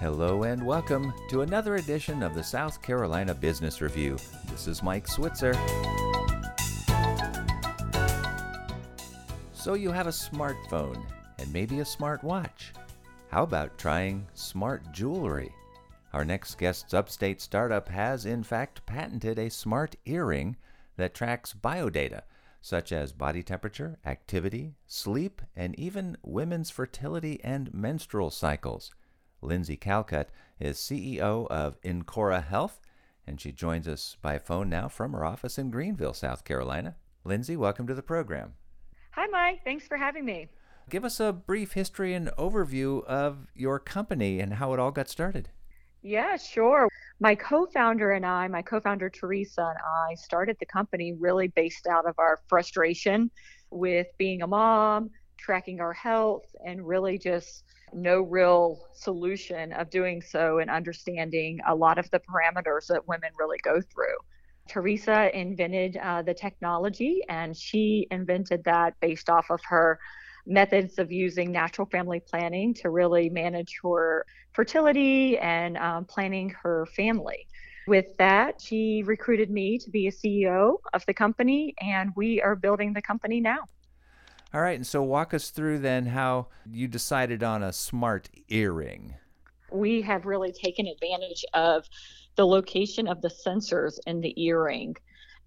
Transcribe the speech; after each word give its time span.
Hello 0.00 0.44
and 0.44 0.64
welcome 0.64 1.12
to 1.28 1.40
another 1.40 1.74
edition 1.74 2.22
of 2.22 2.32
the 2.32 2.42
South 2.44 2.80
Carolina 2.80 3.34
Business 3.34 3.80
Review. 3.80 4.16
This 4.48 4.68
is 4.68 4.80
Mike 4.80 5.08
Switzer. 5.08 5.54
So, 9.52 9.74
you 9.74 9.90
have 9.90 10.06
a 10.06 10.10
smartphone 10.10 11.04
and 11.40 11.52
maybe 11.52 11.80
a 11.80 11.84
smartwatch. 11.84 12.70
How 13.28 13.42
about 13.42 13.76
trying 13.76 14.24
smart 14.34 14.92
jewelry? 14.92 15.52
Our 16.12 16.24
next 16.24 16.58
guest's 16.58 16.94
upstate 16.94 17.40
startup 17.40 17.88
has, 17.88 18.24
in 18.24 18.44
fact, 18.44 18.86
patented 18.86 19.36
a 19.36 19.50
smart 19.50 19.96
earring 20.06 20.56
that 20.96 21.12
tracks 21.12 21.52
biodata 21.60 22.22
such 22.60 22.92
as 22.92 23.12
body 23.12 23.42
temperature, 23.42 23.98
activity, 24.04 24.74
sleep, 24.86 25.42
and 25.56 25.78
even 25.78 26.16
women's 26.22 26.70
fertility 26.70 27.40
and 27.42 27.72
menstrual 27.72 28.30
cycles. 28.30 28.92
Lindsey 29.40 29.76
Calcutt 29.76 30.26
is 30.58 30.78
CEO 30.78 31.46
of 31.48 31.80
Incora 31.82 32.44
Health, 32.44 32.80
and 33.26 33.40
she 33.40 33.52
joins 33.52 33.86
us 33.86 34.16
by 34.20 34.38
phone 34.38 34.68
now 34.68 34.88
from 34.88 35.12
her 35.12 35.24
office 35.24 35.58
in 35.58 35.70
Greenville, 35.70 36.14
South 36.14 36.44
Carolina. 36.44 36.96
Lindsey, 37.24 37.56
welcome 37.56 37.86
to 37.86 37.94
the 37.94 38.02
program. 38.02 38.54
Hi, 39.12 39.26
Mike. 39.26 39.60
Thanks 39.64 39.86
for 39.86 39.96
having 39.96 40.24
me. 40.24 40.48
Give 40.90 41.04
us 41.04 41.20
a 41.20 41.32
brief 41.32 41.72
history 41.72 42.14
and 42.14 42.28
overview 42.38 43.04
of 43.04 43.46
your 43.54 43.78
company 43.78 44.40
and 44.40 44.54
how 44.54 44.72
it 44.72 44.80
all 44.80 44.90
got 44.90 45.08
started. 45.08 45.50
Yeah, 46.02 46.36
sure. 46.36 46.88
My 47.20 47.34
co 47.34 47.66
founder 47.66 48.12
and 48.12 48.24
I, 48.24 48.48
my 48.48 48.62
co 48.62 48.80
founder 48.80 49.10
Teresa 49.10 49.62
and 49.62 49.78
I, 49.78 50.14
started 50.14 50.56
the 50.58 50.66
company 50.66 51.12
really 51.12 51.48
based 51.48 51.86
out 51.86 52.06
of 52.06 52.14
our 52.18 52.40
frustration 52.48 53.30
with 53.70 54.06
being 54.16 54.42
a 54.42 54.46
mom, 54.46 55.10
tracking 55.38 55.80
our 55.80 55.92
health, 55.92 56.44
and 56.64 56.86
really 56.86 57.18
just 57.18 57.64
no 57.92 58.20
real 58.20 58.78
solution 58.94 59.72
of 59.72 59.90
doing 59.90 60.20
so 60.20 60.58
and 60.58 60.70
understanding 60.70 61.58
a 61.66 61.74
lot 61.74 61.98
of 61.98 62.10
the 62.10 62.20
parameters 62.20 62.86
that 62.88 63.06
women 63.08 63.30
really 63.38 63.58
go 63.62 63.80
through. 63.80 64.16
Teresa 64.68 65.36
invented 65.36 65.96
uh, 65.96 66.22
the 66.22 66.34
technology, 66.34 67.22
and 67.28 67.56
she 67.56 68.06
invented 68.10 68.62
that 68.64 68.94
based 69.00 69.30
off 69.30 69.50
of 69.50 69.60
her 69.64 69.98
methods 70.46 70.98
of 70.98 71.10
using 71.12 71.52
natural 71.52 71.86
family 71.86 72.20
planning 72.20 72.74
to 72.74 72.90
really 72.90 73.28
manage 73.28 73.78
her 73.82 74.24
fertility 74.52 75.38
and 75.38 75.76
um, 75.76 76.04
planning 76.04 76.54
her 76.62 76.86
family. 76.86 77.46
With 77.86 78.06
that, 78.18 78.60
she 78.60 79.02
recruited 79.06 79.50
me 79.50 79.78
to 79.78 79.90
be 79.90 80.08
a 80.08 80.12
CEO 80.12 80.76
of 80.92 81.04
the 81.06 81.14
company, 81.14 81.74
and 81.80 82.10
we 82.16 82.40
are 82.42 82.54
building 82.54 82.92
the 82.92 83.02
company 83.02 83.40
now. 83.40 83.60
All 84.54 84.60
right, 84.60 84.76
and 84.76 84.86
so 84.86 85.02
walk 85.02 85.34
us 85.34 85.50
through 85.50 85.80
then 85.80 86.06
how 86.06 86.46
you 86.70 86.88
decided 86.88 87.42
on 87.42 87.62
a 87.62 87.72
smart 87.72 88.30
earring. 88.48 89.14
We 89.70 90.00
have 90.02 90.24
really 90.24 90.52
taken 90.52 90.86
advantage 90.86 91.44
of 91.52 91.88
the 92.36 92.46
location 92.46 93.06
of 93.06 93.20
the 93.20 93.28
sensors 93.28 93.98
in 94.06 94.20
the 94.20 94.34
earring 94.42 94.96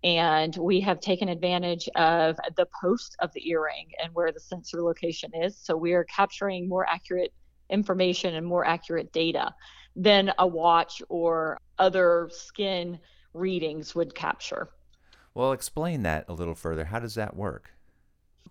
and 0.03 0.55
we 0.57 0.81
have 0.81 0.99
taken 0.99 1.29
advantage 1.29 1.87
of 1.95 2.37
the 2.57 2.67
post 2.81 3.15
of 3.19 3.31
the 3.33 3.49
earring 3.49 3.91
and 4.03 4.13
where 4.15 4.31
the 4.31 4.39
sensor 4.39 4.81
location 4.81 5.31
is. 5.35 5.55
So 5.57 5.77
we 5.77 5.93
are 5.93 6.03
capturing 6.05 6.67
more 6.67 6.87
accurate 6.87 7.33
information 7.69 8.35
and 8.35 8.45
more 8.45 8.65
accurate 8.65 9.13
data 9.13 9.53
than 9.95 10.31
a 10.39 10.47
watch 10.47 11.01
or 11.09 11.59
other 11.77 12.29
skin 12.31 12.99
readings 13.33 13.93
would 13.93 14.15
capture. 14.15 14.69
Well, 15.33 15.51
explain 15.51 16.03
that 16.03 16.25
a 16.27 16.33
little 16.33 16.55
further. 16.55 16.85
How 16.85 16.99
does 16.99 17.15
that 17.15 17.35
work? 17.35 17.71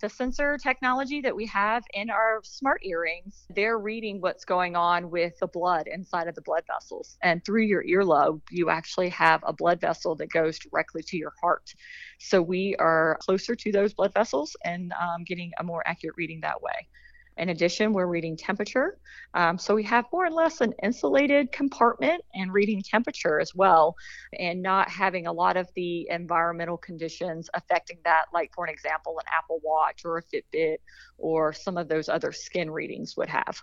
The 0.01 0.09
sensor 0.09 0.59
technology 0.59 1.21
that 1.21 1.35
we 1.35 1.47
have 1.47 1.85
in 1.95 2.11
our 2.11 2.41
smart 2.43 2.81
earrings, 2.85 3.45
they're 3.55 3.79
reading 3.79 4.21
what's 4.21 4.45
going 4.45 4.77
on 4.77 5.11
with 5.11 5.35
the 5.41 5.47
blood 5.47 5.87
inside 5.93 6.27
of 6.27 6.35
the 6.35 6.43
blood 6.43 6.63
vessels. 6.67 7.17
And 7.23 7.45
through 7.45 7.65
your 7.65 7.85
earlobe, 7.85 8.41
you 8.51 8.71
actually 8.71 9.11
have 9.11 9.43
a 9.47 9.53
blood 9.53 9.81
vessel 9.81 10.17
that 10.17 10.31
goes 10.31 10.59
directly 10.59 11.03
to 11.09 11.17
your 11.17 11.33
heart. 11.41 11.73
So 12.19 12.41
we 12.41 12.77
are 12.79 13.19
closer 13.21 13.55
to 13.55 13.73
those 13.73 13.95
blood 13.95 14.15
vessels 14.15 14.57
and 14.65 14.93
um, 15.01 15.25
getting 15.25 15.53
a 15.59 15.65
more 15.65 15.83
accurate 15.87 16.17
reading 16.17 16.41
that 16.43 16.63
way. 16.63 16.89
In 17.37 17.49
addition, 17.49 17.93
we're 17.93 18.07
reading 18.07 18.37
temperature. 18.37 18.99
Um, 19.35 19.57
so 19.57 19.75
we 19.75 19.83
have 19.85 20.05
more 20.13 20.27
or 20.27 20.31
less 20.31 20.61
an 20.61 20.75
insulated 20.83 21.53
compartment 21.53 22.23
and 22.35 22.53
reading 22.53 22.83
temperature 22.83 23.41
as 23.41 23.55
well, 23.55 23.97
and 24.39 24.63
not 24.63 24.91
having 24.91 25.27
a 25.27 25.33
lot 25.33 25.57
of 25.57 25.69
the 25.75 26.07
environmental 26.11 26.77
conditions 26.77 27.49
affecting 27.55 27.99
that, 28.05 28.27
like, 28.35 28.53
for 28.55 28.65
an 28.65 28.71
example, 28.71 29.19
an 29.19 29.27
Apple 29.37 29.61
Watch 29.63 30.05
or 30.05 30.19
a 30.19 30.23
Fitbit 30.23 30.79
or 31.19 31.53
some 31.53 31.77
of 31.77 31.89
those 31.89 32.09
other 32.09 32.33
skin 32.33 32.71
readings 32.71 33.17
would 33.17 33.29
have. 33.29 33.63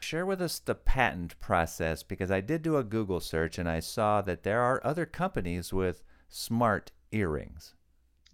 Share 0.00 0.26
with 0.26 0.40
us 0.40 0.60
the 0.60 0.76
patent 0.76 1.38
process 1.40 2.04
because 2.04 2.30
I 2.30 2.40
did 2.40 2.62
do 2.62 2.76
a 2.76 2.84
Google 2.84 3.20
search 3.20 3.58
and 3.58 3.68
I 3.68 3.80
saw 3.80 4.22
that 4.22 4.44
there 4.44 4.60
are 4.60 4.80
other 4.84 5.06
companies 5.06 5.72
with 5.72 6.02
smart 6.28 6.92
earrings. 7.10 7.74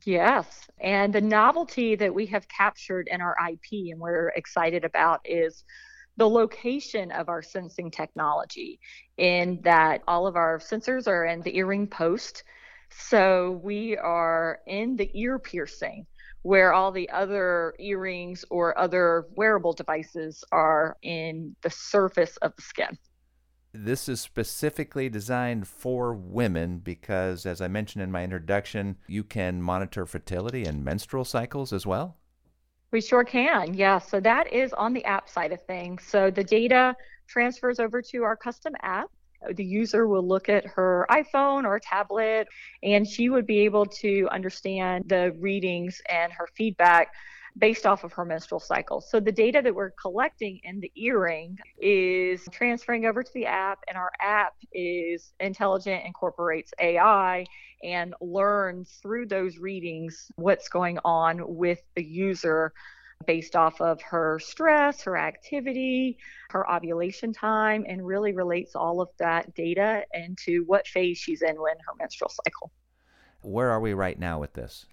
Yes. 0.05 0.69
And 0.81 1.15
the 1.15 1.21
novelty 1.21 1.95
that 1.97 2.15
we 2.15 2.27
have 2.27 2.47
captured 2.49 3.09
in 3.11 3.21
our 3.21 3.37
IP 3.51 3.91
and 3.91 3.99
we're 3.99 4.29
excited 4.37 4.85
about 4.85 5.21
is 5.25 5.65
the 6.17 6.29
location 6.29 7.11
of 7.11 7.29
our 7.29 7.43
sensing 7.43 7.91
technology, 7.91 8.79
in 9.17 9.61
that 9.63 10.03
all 10.07 10.27
of 10.27 10.37
our 10.37 10.59
sensors 10.59 11.09
are 11.09 11.25
in 11.25 11.41
the 11.41 11.57
earring 11.57 11.87
post. 11.87 12.45
So 12.91 13.61
we 13.63 13.97
are 13.97 14.61
in 14.67 14.97
the 14.97 15.11
ear 15.15 15.39
piercing 15.39 16.07
where 16.43 16.75
all 16.75 16.93
the 16.93 17.09
other 17.09 17.75
earrings 17.81 18.45
or 18.51 18.79
other 18.79 19.27
wearable 19.35 19.73
devices 19.73 20.45
are 20.53 20.97
in 21.03 21.57
the 21.63 21.71
surface 21.71 22.37
of 22.39 22.55
the 22.57 22.63
skin 22.63 22.99
this 23.75 24.09
is 24.09 24.21
specifically 24.21 25.09
designed 25.09 25.67
for 25.67 26.15
women 26.15 26.79
because, 26.79 27.45
as 27.45 27.61
I 27.61 27.67
mentioned 27.67 28.03
in 28.05 28.13
my 28.13 28.23
introduction, 28.23 28.97
you 29.09 29.25
can 29.25 29.61
monitor 29.61 30.07
fertility 30.07 30.65
and 30.65 30.85
menstrual 30.85 31.25
cycles 31.25 31.73
as 31.73 31.85
well. 31.85 32.17
We 32.93 33.01
sure 33.01 33.25
can. 33.25 33.75
Yeah. 33.75 33.99
So 33.99 34.21
that 34.21 34.53
is 34.53 34.73
on 34.75 34.93
the 34.93 35.05
app 35.05 35.29
side 35.29 35.51
of 35.51 35.61
things. 35.67 36.05
So 36.05 36.31
the 36.31 36.45
data 36.45 36.95
transfers 37.27 37.81
over 37.81 38.01
to 38.01 38.23
our 38.23 38.37
custom 38.37 38.75
app. 38.83 39.11
The 39.57 39.65
user 39.65 40.07
will 40.07 40.27
look 40.27 40.49
at 40.49 40.65
her 40.65 41.07
iPhone 41.11 41.65
or 41.65 41.79
tablet, 41.79 42.47
and 42.83 43.07
she 43.07 43.29
would 43.29 43.47
be 43.47 43.59
able 43.61 43.85
to 43.87 44.29
understand 44.31 45.05
the 45.09 45.37
readings 45.39 46.01
and 46.09 46.33
her 46.33 46.49
feedback 46.55 47.09
based 47.57 47.87
off 47.87 48.03
of 48.05 48.13
her 48.13 48.25
menstrual 48.25 48.61
cycle. 48.61 49.01
So 49.01 49.21
the 49.21 49.33
data 49.33 49.61
that 49.63 49.75
we're 49.75 49.93
collecting 49.93 50.61
in 50.65 50.81
the 50.81 50.91
earring 50.97 51.57
is 51.79 52.47
transferring 52.51 53.07
over 53.07 53.23
to 53.23 53.31
the 53.33 53.47
app, 53.47 53.79
and 53.87 53.97
our 53.97 54.11
app 54.21 54.55
is 54.73 55.33
intelligent, 55.39 56.05
incorporates 56.05 56.73
AI, 56.81 57.47
and 57.85 58.15
learns 58.21 58.99
through 59.03 59.27
those 59.27 59.59
readings 59.59 60.31
what's 60.37 60.69
going 60.69 60.99
on 61.05 61.41
with 61.47 61.83
the 61.95 62.05
user 62.05 62.73
based 63.27 63.55
off 63.57 63.81
of 63.81 64.03
her 64.03 64.39
stress, 64.43 65.03
her 65.03 65.17
activity, 65.17 66.19
her 66.51 66.69
ovulation 66.71 67.33
time, 67.33 67.85
and 67.89 68.05
really 68.05 68.33
relates 68.33 68.75
all 68.75 69.01
of 69.01 69.09
that 69.19 69.55
data 69.55 70.05
into 70.13 70.65
what 70.67 70.87
phase 70.89 71.19
she's 71.19 71.41
in 71.41 71.55
when 71.61 71.77
her 71.87 71.95
menstrual 71.99 72.31
cycle. 72.45 72.73
Where 73.43 73.71
are 73.71 73.81
we 73.81 73.95
right 73.95 74.19
now 74.19 74.41
with 74.41 74.55
this? 74.55 74.87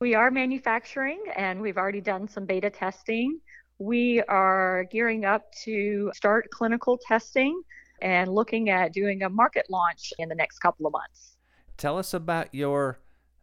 We 0.00 0.14
are 0.14 0.30
manufacturing 0.30 1.20
and 1.34 1.60
we've 1.60 1.76
already 1.76 2.00
done 2.00 2.28
some 2.28 2.46
beta 2.46 2.70
testing. 2.70 3.40
We 3.80 4.22
are 4.28 4.84
gearing 4.92 5.24
up 5.24 5.50
to 5.64 6.12
start 6.14 6.50
clinical 6.52 6.96
testing 7.04 7.60
and 8.00 8.32
looking 8.32 8.70
at 8.70 8.92
doing 8.92 9.24
a 9.24 9.28
market 9.28 9.66
launch 9.68 10.12
in 10.20 10.28
the 10.28 10.36
next 10.36 10.60
couple 10.60 10.86
of 10.86 10.92
months. 10.92 11.36
Tell 11.76 11.98
us 11.98 12.14
about 12.14 12.54
your 12.54 13.00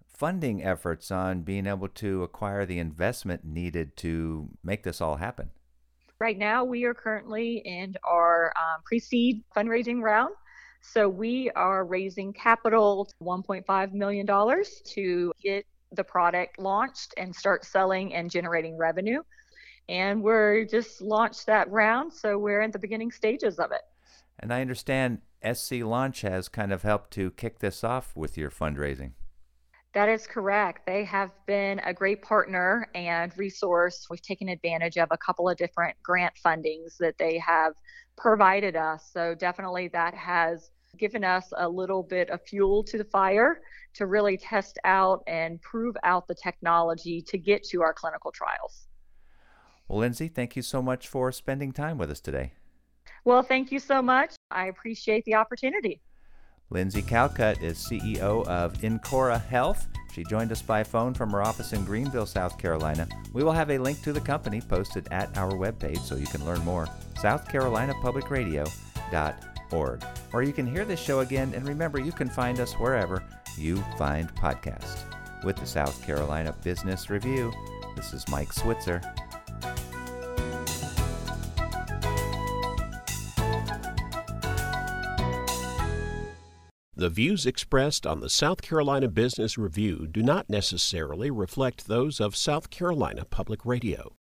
funding 0.07 0.63
efforts 0.63 1.11
on 1.11 1.41
being 1.41 1.67
able 1.67 1.89
to 1.89 2.23
acquire 2.23 2.65
the 2.65 2.79
investment 2.79 3.43
needed 3.43 3.97
to 3.97 4.47
make 4.63 4.83
this 4.83 5.01
all 5.01 5.17
happen. 5.17 5.49
Right 6.19 6.37
now, 6.37 6.63
we 6.63 6.85
are 6.85 6.93
currently 6.93 7.57
in 7.65 7.95
our 8.05 8.53
um, 8.55 8.81
pre 8.85 8.99
seed 8.99 9.43
fundraising 9.53 10.01
round. 10.01 10.33
So 10.81 11.09
we 11.09 11.49
are 11.51 11.83
raising 11.83 12.31
capital, 12.31 13.09
$1.5 13.21 13.91
million, 13.91 14.25
to 14.25 15.33
get 15.43 15.65
the 15.95 16.03
product 16.03 16.59
launched 16.59 17.13
and 17.17 17.35
start 17.35 17.65
selling 17.65 18.13
and 18.13 18.29
generating 18.29 18.77
revenue. 18.77 19.21
And 19.87 20.23
we're 20.23 20.65
just 20.65 21.01
launched 21.01 21.45
that 21.45 21.69
round, 21.69 22.11
so 22.11 22.37
we're 22.37 22.61
in 22.61 22.71
the 22.71 22.79
beginning 22.79 23.11
stages 23.11 23.59
of 23.59 23.71
it. 23.71 23.81
And 24.39 24.53
I 24.53 24.61
understand 24.61 25.21
SC 25.53 25.83
Launch 25.83 26.21
has 26.21 26.49
kind 26.49 26.73
of 26.73 26.81
helped 26.81 27.11
to 27.11 27.31
kick 27.31 27.59
this 27.59 27.83
off 27.83 28.15
with 28.15 28.37
your 28.37 28.49
fundraising. 28.49 29.11
That 29.93 30.09
is 30.09 30.27
correct. 30.27 30.85
They 30.85 31.05
have 31.05 31.31
been 31.45 31.79
a 31.79 31.93
great 31.93 32.21
partner 32.21 32.89
and 32.93 33.31
resource. 33.37 34.07
We've 34.09 34.21
taken 34.21 34.49
advantage 34.49 34.97
of 34.97 35.07
a 35.11 35.17
couple 35.17 35.47
of 35.47 35.55
different 35.55 35.95
grant 36.03 36.33
fundings 36.45 36.97
that 36.97 37.17
they 37.17 37.37
have 37.37 37.73
provided 38.17 38.75
us. 38.75 39.09
So, 39.13 39.35
definitely 39.35 39.87
that 39.89 40.13
has 40.13 40.69
given 40.97 41.23
us 41.23 41.51
a 41.57 41.67
little 41.67 42.03
bit 42.03 42.29
of 42.29 42.41
fuel 42.43 42.83
to 42.83 42.97
the 42.97 43.03
fire 43.05 43.61
to 43.93 44.05
really 44.05 44.37
test 44.37 44.79
out 44.83 45.23
and 45.27 45.61
prove 45.61 45.95
out 46.03 46.27
the 46.27 46.35
technology 46.35 47.21
to 47.21 47.37
get 47.37 47.63
to 47.63 47.81
our 47.81 47.93
clinical 47.93 48.31
trials. 48.31 48.87
Well, 49.87 49.99
Lindsey, 49.99 50.27
thank 50.27 50.55
you 50.55 50.61
so 50.61 50.81
much 50.81 51.07
for 51.07 51.31
spending 51.31 51.71
time 51.71 51.97
with 51.97 52.09
us 52.09 52.19
today. 52.19 52.53
Well, 53.23 53.43
thank 53.43 53.71
you 53.71 53.79
so 53.79 54.01
much. 54.01 54.35
I 54.51 54.67
appreciate 54.67 55.25
the 55.25 55.35
opportunity. 55.35 56.01
Lindsey 56.71 57.01
Calcutt 57.01 57.61
is 57.61 57.77
CEO 57.77 58.47
of 58.47 58.73
Incora 58.81 59.43
Health. 59.45 59.87
She 60.13 60.23
joined 60.23 60.51
us 60.51 60.61
by 60.61 60.83
phone 60.83 61.13
from 61.13 61.29
her 61.31 61.41
office 61.41 61.73
in 61.73 61.85
Greenville, 61.85 62.25
South 62.25 62.57
Carolina. 62.57 63.07
We 63.33 63.43
will 63.43 63.51
have 63.51 63.69
a 63.69 63.77
link 63.77 64.01
to 64.03 64.13
the 64.13 64.21
company 64.21 64.61
posted 64.61 65.07
at 65.11 65.37
our 65.37 65.51
webpage 65.51 65.99
so 65.99 66.15
you 66.15 66.27
can 66.27 66.45
learn 66.45 66.63
more. 66.65 66.87
SouthCarolinaPublicRadio.org. 69.75 70.03
Or 70.33 70.43
you 70.43 70.53
can 70.53 70.67
hear 70.67 70.85
this 70.85 70.99
show 70.99 71.19
again, 71.19 71.53
and 71.53 71.67
remember, 71.67 71.99
you 71.99 72.11
can 72.11 72.29
find 72.29 72.59
us 72.59 72.73
wherever 72.73 73.23
you 73.57 73.77
find 73.97 74.33
podcasts. 74.35 75.03
With 75.43 75.57
the 75.57 75.65
South 75.65 76.03
Carolina 76.05 76.55
Business 76.63 77.09
Review, 77.09 77.51
this 77.95 78.13
is 78.13 78.27
Mike 78.29 78.51
Switzer. 78.51 79.01
The 86.97 87.09
views 87.09 87.45
expressed 87.45 88.07
on 88.07 88.21
the 88.21 88.29
South 88.29 88.61
Carolina 88.61 89.09
Business 89.09 89.57
Review 89.57 90.07
do 90.09 90.23
not 90.23 90.49
necessarily 90.49 91.29
reflect 91.29 91.87
those 91.87 92.21
of 92.21 92.35
South 92.35 92.69
Carolina 92.69 93.25
Public 93.25 93.65
Radio. 93.65 94.13